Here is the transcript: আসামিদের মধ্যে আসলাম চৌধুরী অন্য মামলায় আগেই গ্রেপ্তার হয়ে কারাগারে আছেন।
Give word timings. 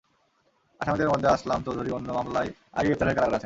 আসামিদের 0.81 1.09
মধ্যে 1.09 1.27
আসলাম 1.27 1.59
চৌধুরী 1.65 1.89
অন্য 1.91 2.09
মামলায় 2.11 2.49
আগেই 2.73 2.87
গ্রেপ্তার 2.87 3.07
হয়ে 3.07 3.15
কারাগারে 3.15 3.29
আছেন। 3.29 3.39